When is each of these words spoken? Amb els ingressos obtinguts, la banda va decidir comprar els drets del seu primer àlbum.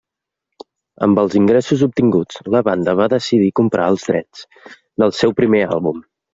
Amb 1.07 1.21
els 1.23 1.35
ingressos 1.39 1.83
obtinguts, 1.89 2.41
la 2.57 2.63
banda 2.69 2.97
va 3.03 3.09
decidir 3.15 3.53
comprar 3.61 3.89
els 3.95 4.09
drets 4.11 4.45
del 5.05 5.17
seu 5.23 5.39
primer 5.45 5.67
àlbum. 5.79 6.05